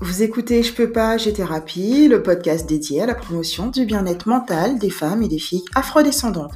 [0.00, 4.28] Vous écoutez Je peux pas, j'ai thérapie, le podcast dédié à la promotion du bien-être
[4.28, 6.54] mental des femmes et des filles afrodescendantes.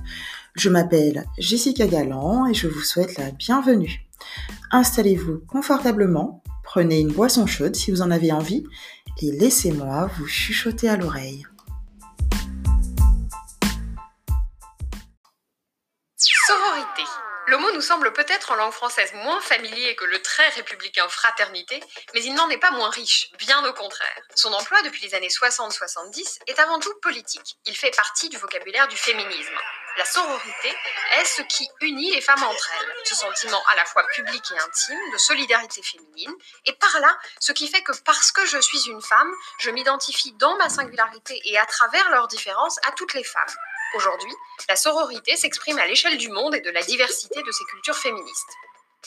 [0.56, 4.04] Je m'appelle Jessica Galland et je vous souhaite la bienvenue.
[4.72, 8.64] Installez-vous confortablement, prenez une boisson chaude si vous en avez envie
[9.22, 11.44] et laissez-moi vous chuchoter à l'oreille.
[17.48, 21.82] Le mot nous semble peut-être en langue française moins familier que le très républicain fraternité,
[22.12, 24.20] mais il n'en est pas moins riche, bien au contraire.
[24.34, 27.56] Son emploi depuis les années 60-70 est avant tout politique.
[27.64, 29.54] Il fait partie du vocabulaire du féminisme.
[29.96, 30.76] La sororité
[31.12, 34.58] est ce qui unit les femmes entre elles, ce sentiment à la fois public et
[34.58, 36.34] intime de solidarité féminine,
[36.67, 40.34] et par là, ce qui fait que parce que je suis une femme, je m'identifie
[40.34, 43.56] dans ma singularité et à travers leurs différences à toutes les femmes.
[43.94, 44.33] Aujourd'hui,
[44.69, 48.53] la sororité s'exprime à l'échelle du monde et de la diversité de ses cultures féministes.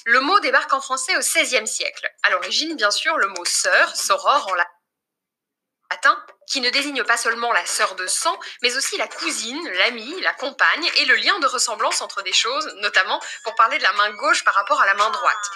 [0.05, 2.09] Le mot débarque en français au XVIe siècle.
[2.23, 7.51] À l'origine, bien sûr, le mot sœur, soror en latin, qui ne désigne pas seulement
[7.51, 11.47] la sœur de sang, mais aussi la cousine, l'amie, la compagne et le lien de
[11.47, 14.95] ressemblance entre des choses, notamment pour parler de la main gauche par rapport à la
[14.95, 15.51] main droite.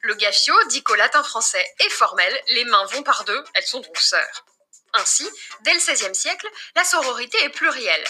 [0.00, 3.80] Le gaffio dit qu'au latin français est formel, les mains vont par deux, elles sont
[3.80, 4.44] donc sœurs.
[4.94, 5.28] Ainsi,
[5.62, 8.04] dès le XVIe siècle, la sororité est plurielle.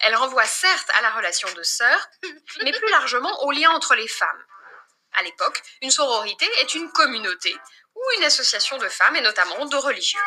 [0.00, 2.08] Elle renvoie certes à la relation de sœur,
[2.62, 4.44] mais plus largement au lien entre les femmes.
[5.12, 7.54] À l'époque, une sororité est une communauté
[7.94, 10.20] ou une association de femmes et notamment de religieuses.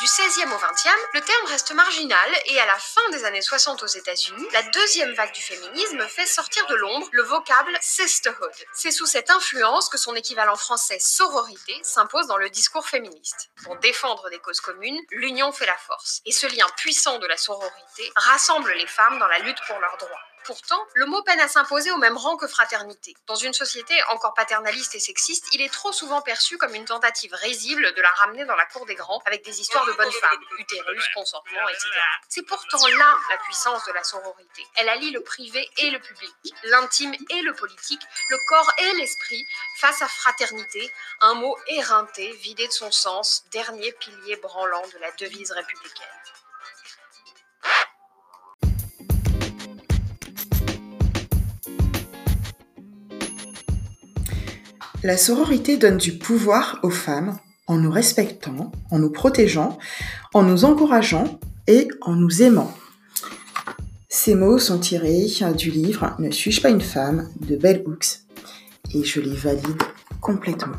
[0.00, 3.80] Du 16e au 20e, le terme reste marginal et à la fin des années 60
[3.84, 8.50] aux États-Unis, la deuxième vague du féminisme fait sortir de l'ombre le vocable sisterhood.
[8.74, 13.50] C'est sous cette influence que son équivalent français sororité s'impose dans le discours féministe.
[13.62, 16.22] Pour défendre des causes communes, l'union fait la force.
[16.26, 19.96] Et ce lien puissant de la sororité rassemble les femmes dans la lutte pour leurs
[19.98, 20.33] droits.
[20.44, 23.14] Pourtant, le mot peine à s'imposer au même rang que fraternité.
[23.26, 27.32] Dans une société encore paternaliste et sexiste, il est trop souvent perçu comme une tentative
[27.34, 30.44] risible de la ramener dans la cour des grands avec des histoires de bonnes femmes,
[30.58, 31.88] utérus, consentement, etc.
[32.28, 34.66] C'est pourtant là la puissance de la sororité.
[34.76, 36.34] Elle allie le privé et le public,
[36.64, 39.42] l'intime et le politique, le corps et l'esprit
[39.78, 45.10] face à fraternité, un mot éreinté, vidé de son sens, dernier pilier branlant de la
[45.12, 46.06] devise républicaine.
[55.04, 59.78] La sororité donne du pouvoir aux femmes en nous respectant, en nous protégeant,
[60.32, 62.72] en nous encourageant et en nous aimant.
[64.08, 65.26] Ces mots sont tirés
[65.58, 68.20] du livre Ne suis-je pas une femme de Bell Hooks
[68.94, 69.82] et je les valide
[70.22, 70.78] complètement.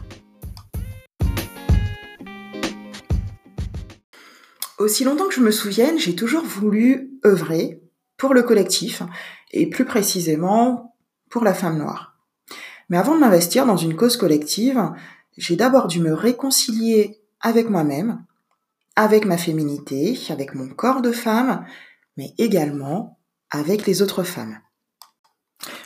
[4.79, 7.79] Aussi longtemps que je me souvienne, j'ai toujours voulu œuvrer
[8.17, 9.03] pour le collectif
[9.51, 10.95] et plus précisément
[11.29, 12.14] pour la femme noire.
[12.89, 14.91] Mais avant de m'investir dans une cause collective,
[15.37, 18.23] j'ai d'abord dû me réconcilier avec moi-même,
[18.95, 21.65] avec ma féminité, avec mon corps de femme,
[22.17, 23.19] mais également
[23.51, 24.59] avec les autres femmes.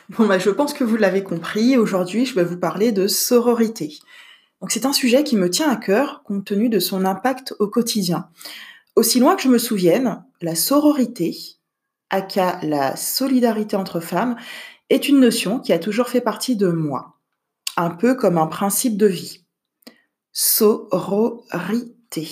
[0.09, 3.99] Bon, bah, je pense que vous l'avez compris, aujourd'hui je vais vous parler de sororité.
[4.61, 7.67] Donc c'est un sujet qui me tient à cœur compte tenu de son impact au
[7.67, 8.29] quotidien.
[8.95, 11.37] Aussi loin que je me souvienne, la sororité,
[12.09, 14.35] aka la solidarité entre femmes,
[14.89, 17.19] est une notion qui a toujours fait partie de moi,
[17.77, 19.45] un peu comme un principe de vie.
[20.31, 22.29] Sororité.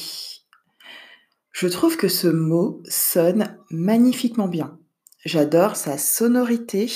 [1.52, 4.78] Je trouve que ce mot sonne magnifiquement bien.
[5.26, 6.90] J'adore sa sonorité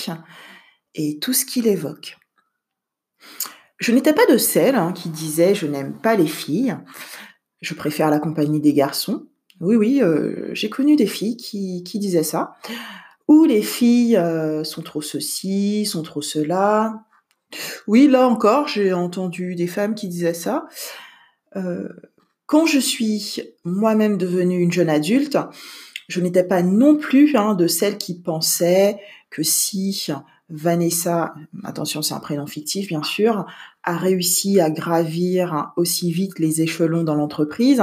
[0.93, 2.17] et tout ce qu'il évoque.
[3.77, 6.77] Je n'étais pas de celle hein, qui disait je n'aime pas les filles,
[7.61, 9.27] je préfère la compagnie des garçons.
[9.59, 12.55] Oui, oui, euh, j'ai connu des filles qui, qui disaient ça
[13.45, 17.05] les filles euh, sont trop ceci, sont trop cela.
[17.87, 20.67] Oui, là encore, j'ai entendu des femmes qui disaient ça.
[21.55, 21.89] Euh,
[22.45, 25.37] quand je suis moi-même devenue une jeune adulte,
[26.07, 28.99] je n'étais pas non plus hein, de celles qui pensaient
[29.29, 30.07] que si
[30.49, 31.33] Vanessa,
[31.63, 33.45] attention c'est un prénom fictif bien sûr,
[33.83, 37.81] a réussi à gravir aussi vite les échelons dans l'entreprise,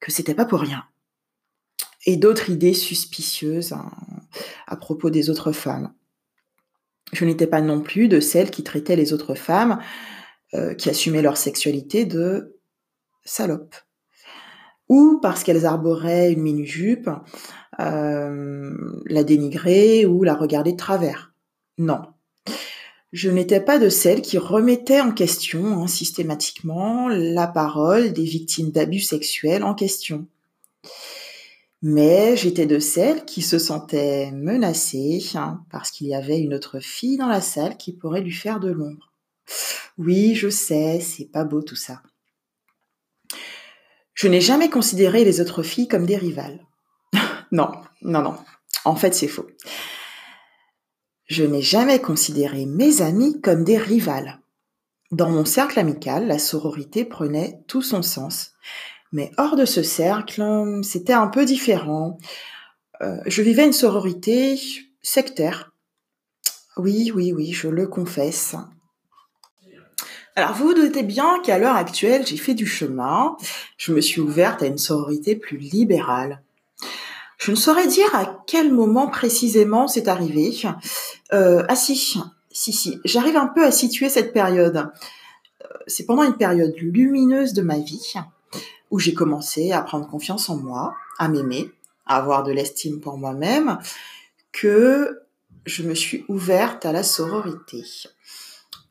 [0.00, 0.84] que c'était pas pour rien
[2.06, 3.90] et d'autres idées suspicieuses hein,
[4.66, 5.92] à propos des autres femmes.
[7.12, 9.78] Je n'étais pas non plus de celles qui traitaient les autres femmes
[10.54, 12.56] euh, qui assumaient leur sexualité de
[13.24, 13.76] salopes.
[14.88, 17.08] Ou parce qu'elles arboraient une mini-jupe,
[17.78, 18.74] euh,
[19.06, 21.32] la dénigrer ou la regarder de travers.
[21.78, 22.02] Non.
[23.12, 28.70] Je n'étais pas de celles qui remettaient en question hein, systématiquement la parole des victimes
[28.70, 30.26] d'abus sexuels en question.
[31.82, 36.78] Mais j'étais de celles qui se sentaient menacées hein, parce qu'il y avait une autre
[36.78, 39.12] fille dans la salle qui pourrait lui faire de l'ombre.
[39.96, 42.02] Oui, je sais, c'est pas beau tout ça.
[44.14, 46.66] Je n'ai jamais considéré les autres filles comme des rivales.
[47.52, 47.72] non,
[48.02, 48.36] non, non.
[48.84, 49.46] En fait, c'est faux.
[51.26, 54.40] Je n'ai jamais considéré mes amies comme des rivales.
[55.10, 58.52] Dans mon cercle amical, la sororité prenait tout son sens.
[59.12, 60.42] Mais hors de ce cercle,
[60.82, 62.18] c'était un peu différent.
[63.02, 64.60] Euh, je vivais une sororité
[65.02, 65.72] sectaire.
[66.76, 68.54] Oui, oui, oui, je le confesse.
[70.36, 73.36] Alors vous vous doutez bien qu'à l'heure actuelle, j'ai fait du chemin.
[73.76, 76.42] Je me suis ouverte à une sororité plus libérale.
[77.38, 80.54] Je ne saurais dire à quel moment précisément c'est arrivé.
[81.32, 81.96] Euh, ah si,
[82.50, 84.76] si, si, j'arrive un peu à situer cette période.
[85.62, 88.14] Euh, c'est pendant une période lumineuse de ma vie
[88.90, 91.70] où j'ai commencé à prendre confiance en moi, à m'aimer,
[92.06, 93.78] à avoir de l'estime pour moi-même,
[94.52, 95.20] que
[95.66, 97.84] je me suis ouverte à la sororité.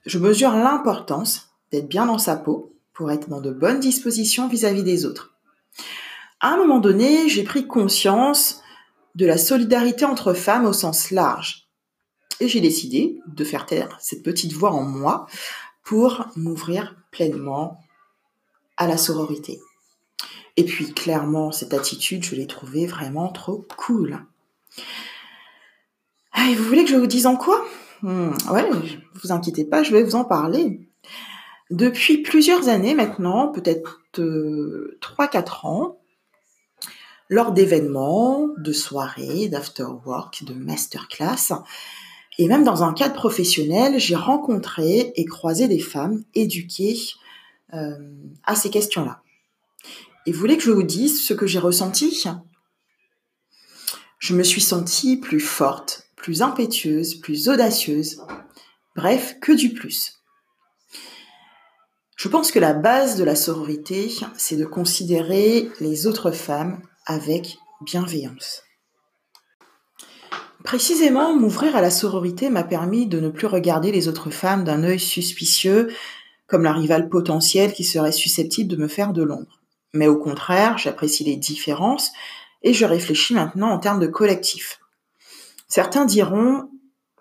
[0.05, 4.83] Je mesure l'importance d'être bien dans sa peau pour être dans de bonnes dispositions vis-à-vis
[4.83, 5.33] des autres.
[6.39, 8.61] À un moment donné, j'ai pris conscience
[9.15, 11.67] de la solidarité entre femmes au sens large.
[12.39, 15.27] Et j'ai décidé de faire taire cette petite voix en moi
[15.83, 17.81] pour m'ouvrir pleinement
[18.77, 19.59] à la sororité.
[20.59, 24.19] Et puis clairement, cette attitude, je l'ai trouvée vraiment trop cool.
[26.33, 27.65] Ah, vous voulez que je vous dise en quoi?
[28.01, 28.69] Hmm, Ouais,
[29.23, 30.81] vous inquiétez pas, je vais vous en parler.
[31.69, 35.97] Depuis plusieurs années maintenant, peut-être 3-4 euh, ans,
[37.29, 41.53] lors d'événements, de soirées, d'afterwork, de masterclass,
[42.37, 46.99] et même dans un cadre professionnel, j'ai rencontré et croisé des femmes éduquées
[47.73, 47.95] euh,
[48.43, 49.21] à ces questions-là.
[50.29, 52.23] Et voulez que je vous dise ce que j'ai ressenti
[54.19, 58.21] Je me suis sentie plus forte, plus impétueuse, plus audacieuse.
[58.95, 60.21] Bref, que du plus.
[62.15, 67.57] Je pense que la base de la sororité, c'est de considérer les autres femmes avec
[67.81, 68.61] bienveillance.
[70.63, 74.83] Précisément, m'ouvrir à la sororité m'a permis de ne plus regarder les autres femmes d'un
[74.83, 75.91] œil suspicieux,
[76.45, 79.58] comme la rivale potentielle qui serait susceptible de me faire de l'ombre.
[79.93, 82.11] Mais au contraire, j'apprécie les différences
[82.61, 84.79] et je réfléchis maintenant en termes de collectif.
[85.67, 86.69] Certains diront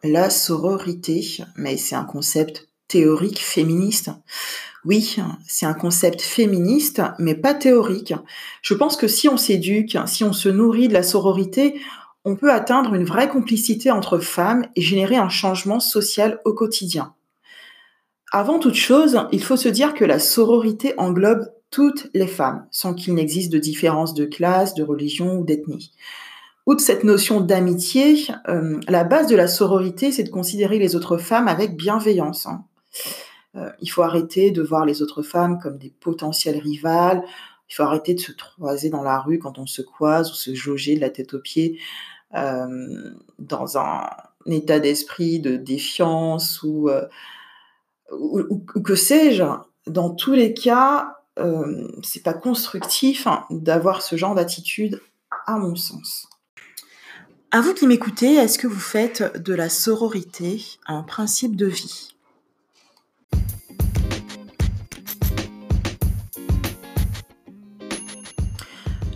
[0.03, 1.25] la sororité,
[1.57, 4.11] mais c'est un concept théorique féministe.
[4.85, 5.17] Oui,
[5.47, 8.15] c'est un concept féministe, mais pas théorique.
[8.63, 11.81] Je pense que si on s'éduque, si on se nourrit de la sororité,
[12.25, 17.15] on peut atteindre une vraie complicité entre femmes et générer un changement social au quotidien.
[18.33, 22.95] Avant toute chose, il faut se dire que la sororité englobe toutes les femmes, sans
[22.95, 25.93] qu'il n'existe de différence de classe, de religion ou d'ethnie.
[26.69, 31.17] Outre cette notion d'amitié, euh, la base de la sororité, c'est de considérer les autres
[31.17, 32.47] femmes avec bienveillance.
[32.47, 32.65] Hein.
[33.57, 37.23] Euh, il faut arrêter de voir les autres femmes comme des potentielles rivales.
[37.71, 40.55] Il faut arrêter de se croiser dans la rue quand on se croise ou se
[40.55, 41.79] jauger de la tête aux pieds
[42.35, 44.07] euh, dans un
[44.45, 46.91] état d'esprit de défiance ou,
[48.85, 49.45] que sais-je.
[49.87, 55.01] Dans tous les cas, euh, c'est pas constructif hein, d'avoir ce genre d'attitude,
[55.47, 56.29] à mon sens.
[57.51, 62.15] À vous qui m'écoutez, est-ce que vous faites de la sororité un principe de vie?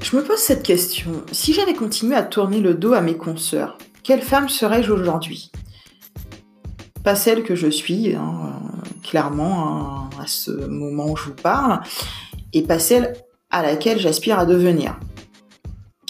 [0.01, 1.25] Je me pose cette question.
[1.33, 5.51] Si j'avais continué à tourner le dos à mes consoeurs, quelle femme serais-je aujourd'hui?
[7.05, 8.62] Pas celle que je suis, hein,
[9.13, 11.83] clairement, hein, à ce moment où je vous parle,
[12.55, 13.13] et pas celle
[13.51, 14.99] à laquelle j'aspire à devenir.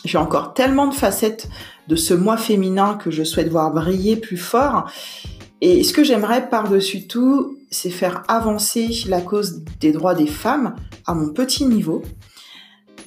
[0.05, 1.49] J'ai encore tellement de facettes
[1.89, 4.89] de ce moi féminin que je souhaite voir briller plus fort.
[5.61, 10.77] Et ce que j'aimerais par-dessus tout, c'est faire avancer la cause des droits des femmes
[11.05, 12.03] à mon petit niveau.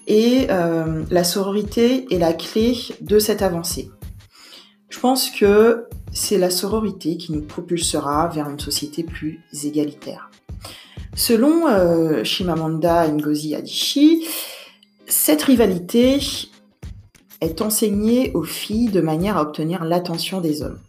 [0.07, 3.89] Et euh, la sororité est la clé de cette avancée.
[4.89, 10.31] Je pense que c'est la sororité qui nous propulsera vers une société plus égalitaire.
[11.13, 14.25] Selon euh, Shimamanda Ngozi Adichie,
[15.07, 16.19] cette rivalité
[17.41, 20.79] est enseignée aux filles de manière à obtenir l'attention des hommes.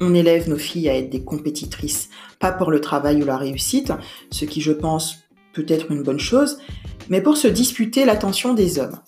[0.00, 2.10] On élève nos filles à être des compétitrices,
[2.40, 3.92] pas pour le travail ou la réussite,
[4.30, 5.18] ce qui je pense
[5.52, 6.58] peut être une bonne chose,
[7.08, 8.98] mais pour se disputer l'attention des hommes.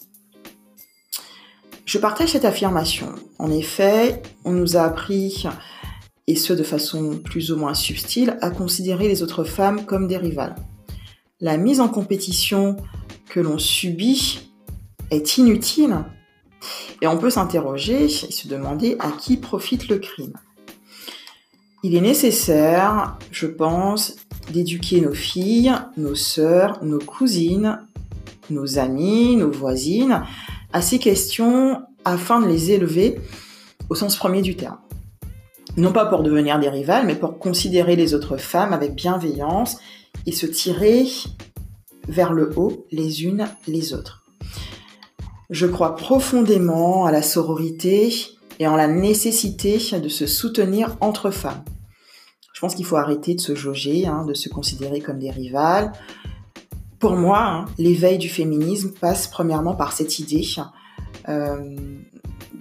[1.90, 3.08] Je partage cette affirmation.
[3.40, 5.42] En effet, on nous a appris,
[6.28, 10.16] et ce de façon plus ou moins subtile, à considérer les autres femmes comme des
[10.16, 10.54] rivales.
[11.40, 12.76] La mise en compétition
[13.28, 14.52] que l'on subit
[15.10, 15.96] est inutile
[17.02, 20.34] et on peut s'interroger et se demander à qui profite le crime.
[21.82, 24.14] Il est nécessaire, je pense,
[24.52, 27.80] d'éduquer nos filles, nos sœurs, nos cousines
[28.50, 30.22] nos amis, nos voisines,
[30.72, 33.20] à ces questions afin de les élever
[33.88, 34.78] au sens premier du terme.
[35.76, 39.78] Non pas pour devenir des rivales, mais pour considérer les autres femmes avec bienveillance
[40.26, 41.06] et se tirer
[42.08, 44.24] vers le haut les unes les autres.
[45.48, 48.12] Je crois profondément à la sororité
[48.58, 51.64] et en la nécessité de se soutenir entre femmes.
[52.52, 55.92] Je pense qu'il faut arrêter de se jauger, hein, de se considérer comme des rivales.
[57.00, 60.46] Pour moi, hein, l'éveil du féminisme passe premièrement par cette idée
[61.30, 61.74] euh,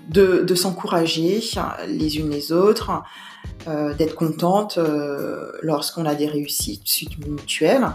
[0.08, 1.42] de, s'encourager
[1.88, 3.04] les unes les autres,
[3.68, 6.86] euh, d'être contente euh, lorsqu'on a des réussites
[7.28, 7.90] mutuelles,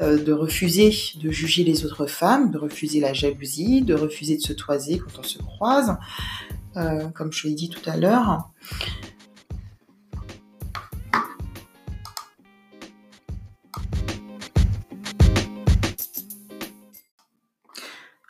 [0.00, 4.54] de refuser de juger les autres femmes, de refuser la jalousie, de refuser de se
[4.54, 5.96] toiser quand on se croise,
[6.74, 8.48] comme je l'ai dit tout à l'heure.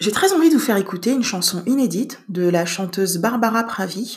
[0.02, 4.16] J'ai très envie de vous faire écouter une chanson inédite de la chanteuse Barbara Pravi,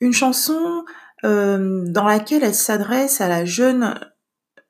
[0.00, 0.86] une chanson
[1.22, 4.00] euh, dans laquelle elle s'adresse à la jeune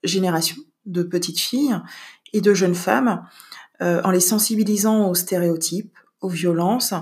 [0.03, 1.81] génération de petites filles
[2.33, 3.25] et de jeunes femmes
[3.83, 6.93] euh, en les sensibilisant aux stéréotypes, aux violences,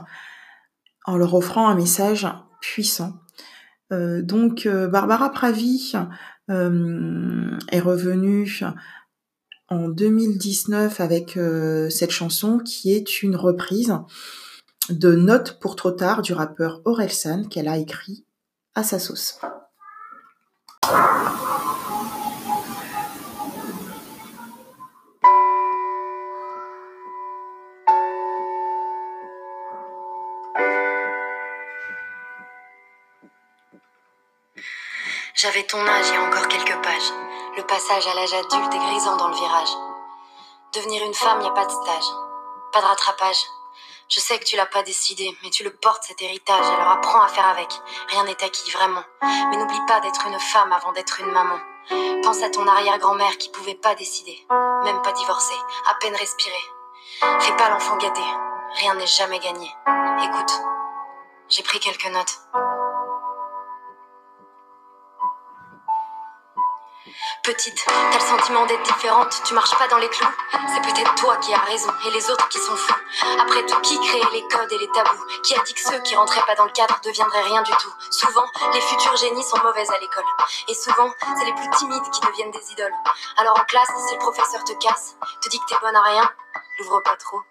[1.06, 2.28] en leur offrant un message
[2.60, 3.14] puissant.
[3.90, 5.94] Euh, donc Barbara Pravi
[6.50, 8.46] est revenue
[9.74, 13.94] en 2019 avec euh, cette chanson qui est une reprise
[14.88, 18.24] de Notes pour trop tard du rappeur Orelsan qu'elle a écrit
[18.74, 19.40] à sa sauce.
[35.36, 37.23] J'avais ton âge il y a encore quelques pages.
[37.56, 39.68] Le passage à l'âge adulte est grisant dans le virage.
[40.72, 42.10] Devenir une femme, y a pas de stage.
[42.72, 43.44] Pas de rattrapage.
[44.08, 47.22] Je sais que tu l'as pas décidé, mais tu le portes cet héritage, alors apprends
[47.22, 47.68] à faire avec.
[48.08, 49.04] Rien n'est acquis, vraiment.
[49.22, 51.58] Mais n'oublie pas d'être une femme avant d'être une maman.
[52.24, 54.44] Pense à ton arrière-grand-mère qui pouvait pas décider,
[54.82, 55.58] même pas divorcer,
[55.88, 56.64] à peine respirer.
[57.38, 58.22] Fais pas l'enfant gâté,
[58.80, 59.70] rien n'est jamais gagné.
[60.24, 60.52] Écoute,
[61.48, 62.40] j'ai pris quelques notes.
[67.44, 70.26] Petite, t'as le sentiment d'être différente, tu marches pas dans les clous.
[70.72, 72.94] C'est peut-être toi qui as raison et les autres qui sont fous.
[73.38, 75.22] Après tout, qui crée les codes et les tabous?
[75.42, 77.92] Qui a dit que ceux qui rentraient pas dans le cadre deviendraient rien du tout?
[78.10, 80.24] Souvent, les futurs génies sont mauvaises à l'école.
[80.68, 82.94] Et souvent, c'est les plus timides qui deviennent des idoles.
[83.36, 86.30] Alors en classe, si le professeur te casse, te dit que t'es bonne à rien,
[86.78, 87.42] l'ouvre pas trop.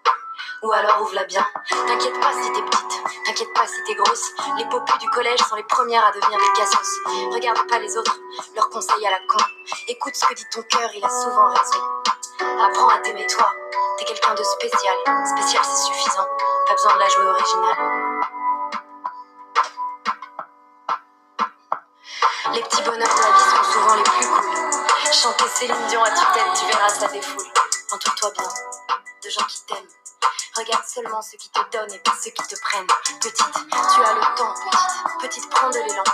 [0.64, 1.46] Ou alors ouvre-la bien.
[1.68, 4.32] T'inquiète pas si t'es petite, t'inquiète pas si t'es grosse.
[4.56, 7.00] Les popus du collège sont les premières à devenir des cassos.
[7.30, 8.18] Regarde pas les autres,
[8.56, 9.44] leurs conseils à la con.
[9.88, 11.84] Écoute ce que dit ton cœur, il a souvent raison.
[12.40, 13.52] Apprends à t'aimer toi.
[13.98, 14.96] T'es quelqu'un de spécial.
[15.36, 16.26] Spécial, c'est suffisant.
[16.66, 18.24] Pas besoin de la jouer originale.
[22.54, 25.12] Les petits bonheurs de la vie sont souvent les plus cool.
[25.12, 27.44] Chanter Céline Dion à tue-tête, tu verras ça défoule.
[27.92, 28.48] Entoure-toi bien
[29.24, 30.03] de gens qui t'aiment.
[30.56, 32.86] Regarde seulement ceux qui te donnent et pas ceux qui te prennent.
[33.20, 35.18] Petite, tu as le temps, petite.
[35.20, 36.04] Petite, prends de l'élan.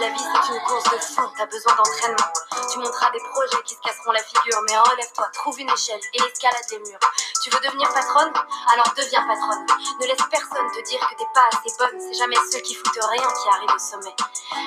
[0.00, 2.32] La vie, c'est une course de fond, t'as besoin d'entraînement.
[2.72, 6.22] Tu monteras des projets qui se casseront la figure, mais relève-toi, trouve une échelle et
[6.22, 6.98] escalade les murs.
[7.44, 8.32] Tu veux devenir patronne?
[8.72, 9.66] Alors deviens patronne.
[10.00, 12.00] Ne laisse personne te dire que t'es pas assez bonne.
[12.00, 14.16] C'est jamais ceux qui foutent rien qui arrivent au sommet.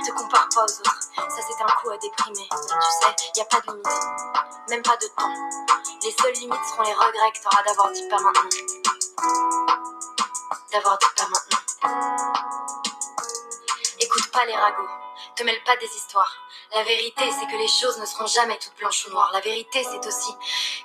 [0.06, 2.48] Te compare pas aux autres, ça c'est un coup à déprimer.
[2.52, 2.68] Tu
[3.02, 3.88] sais, y a pas de limite,
[4.70, 5.34] même pas de temps.
[6.04, 8.93] Les seules limites seront les regrets que t'auras d'avoir dit pas maintenant
[10.72, 11.60] d'avoir dit pas maintenant.
[14.00, 14.90] Écoute pas les ragots,
[15.36, 16.36] te mêle pas des histoires.
[16.74, 19.30] La vérité, c'est que les choses ne seront jamais toutes blanches ou noires.
[19.34, 20.36] La vérité, c'est aussi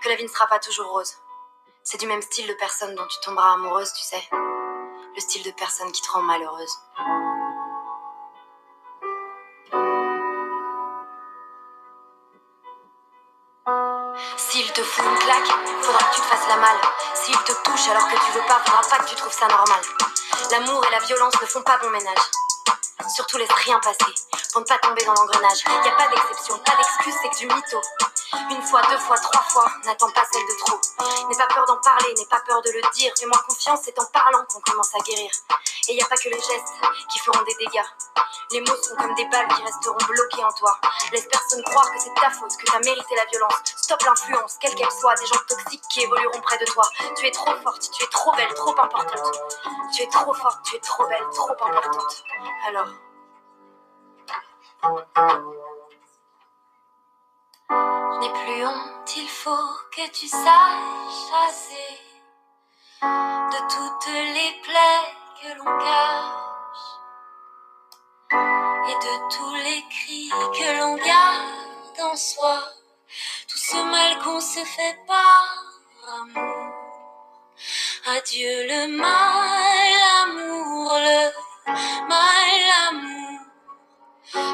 [0.02, 1.14] que la vie ne sera pas toujours rose.
[1.83, 4.28] C'est du même style de personne dont tu tomberas amoureuse, tu sais.
[4.30, 6.78] Le style de personne qui te rend malheureuse.
[14.78, 15.50] Te fout une claque,
[15.82, 16.80] faudra que tu te fasses la malle.
[17.14, 19.80] S'il te touche alors que tu veux pas, faudra pas que tu trouves ça normal.
[20.52, 22.30] L'amour et la violence ne font pas bon ménage.
[23.12, 24.14] Surtout laisse rien passer
[24.52, 25.64] pour ne pas tomber dans l'engrenage.
[25.66, 27.80] Y a pas d'exception, pas d'excuse, c'est que du mytho.
[28.50, 30.80] Une fois, deux fois, trois fois, n'attends pas celle de trop.
[31.28, 33.12] N'aie pas peur d'en parler, n'aie pas peur de le dire.
[33.18, 35.30] Fais-moi confiance, c'est en parlant qu'on commence à guérir.
[35.88, 36.75] Et y a pas que les gestes
[37.11, 37.88] qui feront des dégâts.
[38.50, 40.78] Les mots sont comme des balles qui resteront bloquées en toi.
[41.12, 43.55] Laisse personne croire que c'est ta faute, que t'as mérité la violence.
[43.76, 46.85] Stop l'influence, quelle qu'elle soit, des gens toxiques qui évolueront près de toi.
[47.17, 49.38] Tu es trop forte, tu es trop belle, trop importante.
[49.95, 52.25] Tu es trop forte, tu es trop belle, trop importante.
[52.69, 52.88] Alors.
[58.21, 59.50] N'aie plus honte, il faut
[59.95, 62.00] que tu saches assez
[63.02, 66.48] de toutes les plaies que l'on cache
[68.30, 72.61] et de tous les cris que l'on garde en soi,
[73.49, 75.64] tout ce mal qu'on se fait par
[76.20, 76.75] amour.
[78.06, 81.30] Adieu le mal amour, le
[82.08, 83.40] mal amour.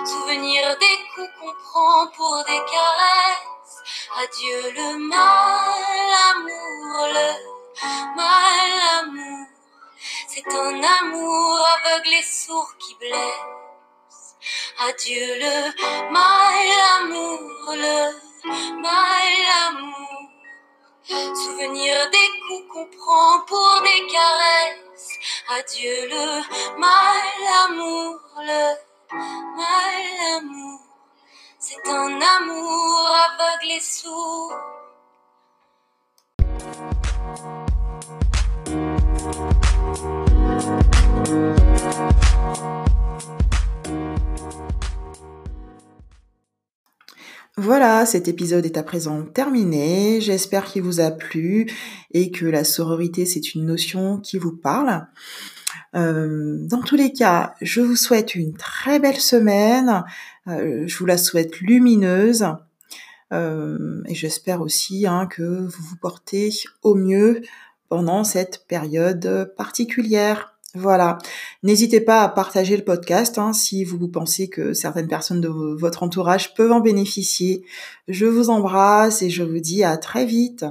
[0.07, 3.83] Souvenir des coups qu'on prend pour des caresses.
[4.23, 9.47] Adieu le mal amour, le mal amour.
[10.29, 13.64] C'est un amour aveugle et sourd qui blesse.
[14.89, 19.33] Adieu le mal amour, le mal
[19.69, 20.31] amour.
[21.07, 25.19] Souvenir des coups qu'on prend pour des caresses.
[25.49, 27.25] Adieu le mal
[27.65, 28.75] amour, le
[29.57, 30.81] mal amour.
[31.59, 34.74] C'est un amour aveugle et sourd.
[47.57, 50.21] Voilà, cet épisode est à présent terminé.
[50.21, 51.71] J'espère qu'il vous a plu
[52.13, 55.07] et que la sororité, c'est une notion qui vous parle.
[55.95, 60.03] Euh, dans tous les cas, je vous souhaite une très belle semaine.
[60.49, 62.45] Euh, je vous la souhaite lumineuse.
[63.33, 66.51] Euh, et j'espère aussi hein, que vous vous portez
[66.83, 67.41] au mieux
[67.89, 70.54] pendant cette période particulière.
[70.75, 71.19] Voilà.
[71.63, 76.03] N'hésitez pas à partager le podcast hein, si vous pensez que certaines personnes de votre
[76.03, 77.65] entourage peuvent en bénéficier.
[78.09, 80.65] Je vous embrasse et je vous dis à très vite.